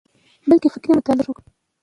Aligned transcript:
بلکي 0.49 0.67
فکري 0.73 0.91
مطالعه 0.97 1.23
شروع 1.25 1.35
کړه، 1.37 1.47